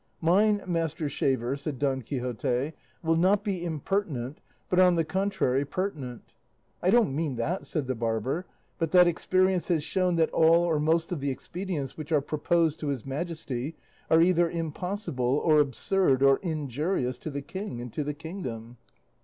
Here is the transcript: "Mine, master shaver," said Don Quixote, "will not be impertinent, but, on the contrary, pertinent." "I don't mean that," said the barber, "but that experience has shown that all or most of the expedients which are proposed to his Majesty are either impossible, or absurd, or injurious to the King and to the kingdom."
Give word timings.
"Mine, 0.19 0.63
master 0.65 1.07
shaver," 1.07 1.55
said 1.55 1.77
Don 1.77 2.01
Quixote, 2.01 2.73
"will 3.03 3.15
not 3.15 3.43
be 3.43 3.63
impertinent, 3.63 4.39
but, 4.67 4.79
on 4.79 4.95
the 4.95 5.05
contrary, 5.05 5.63
pertinent." 5.63 6.23
"I 6.81 6.89
don't 6.89 7.15
mean 7.15 7.35
that," 7.35 7.67
said 7.67 7.85
the 7.85 7.93
barber, 7.93 8.47
"but 8.79 8.89
that 8.93 9.05
experience 9.05 9.67
has 9.67 9.83
shown 9.83 10.15
that 10.15 10.31
all 10.31 10.63
or 10.63 10.79
most 10.79 11.11
of 11.11 11.19
the 11.19 11.29
expedients 11.29 11.97
which 11.99 12.11
are 12.11 12.19
proposed 12.19 12.79
to 12.79 12.87
his 12.87 13.05
Majesty 13.05 13.75
are 14.09 14.23
either 14.23 14.49
impossible, 14.49 15.37
or 15.37 15.59
absurd, 15.59 16.23
or 16.23 16.39
injurious 16.39 17.19
to 17.19 17.29
the 17.29 17.43
King 17.43 17.79
and 17.79 17.93
to 17.93 18.03
the 18.03 18.15
kingdom." 18.15 18.77